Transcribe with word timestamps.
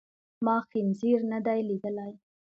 ما 0.45 0.55
خنزير 0.69 1.19
ندی 1.31 1.61
لیدلی. 1.69 2.11